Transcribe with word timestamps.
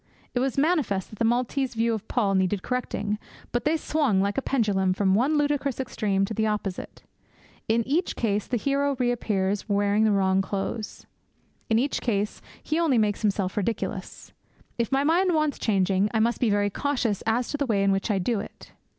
It 0.33 0.39
was 0.39 0.57
manifest 0.57 1.11
that 1.11 1.19
the 1.19 1.25
Maltese 1.25 1.75
view 1.75 1.93
of 1.93 2.07
Paul 2.07 2.33
needed 2.33 2.63
correcting, 2.63 3.19
but 3.51 3.65
they 3.65 3.77
swung, 3.77 4.19
like 4.19 4.35
a 4.35 4.41
pendulum, 4.41 4.93
from 4.93 5.13
one 5.13 5.37
ludicrous 5.37 5.79
extreme 5.79 6.25
to 6.25 6.33
the 6.33 6.47
opposite. 6.47 7.03
In 7.67 7.87
each 7.87 8.15
case, 8.15 8.47
the 8.47 8.57
hero 8.57 8.95
reappears, 8.97 9.69
wearing 9.69 10.03
the 10.03 10.11
wrong 10.11 10.41
clothes. 10.41 11.05
In 11.69 11.77
each 11.77 12.01
case 12.01 12.41
he 12.63 12.79
only 12.79 12.97
makes 12.97 13.21
himself 13.21 13.55
ridiculous. 13.55 14.33
If 14.79 14.91
my 14.91 15.03
mind 15.03 15.35
wants 15.35 15.59
changing, 15.59 16.09
I 16.15 16.19
must 16.19 16.39
be 16.39 16.49
very 16.49 16.71
cautious 16.71 17.21
as 17.27 17.49
to 17.49 17.57
the 17.57 17.67
way 17.67 17.83
in 17.83 17.91
which 17.91 18.09
I 18.09 18.17
do 18.17 18.39
it. 18.39 18.71